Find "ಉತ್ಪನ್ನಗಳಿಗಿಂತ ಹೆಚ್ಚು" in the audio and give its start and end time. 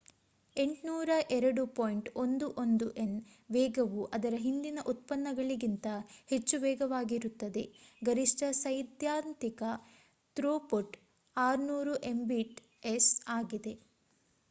4.91-6.59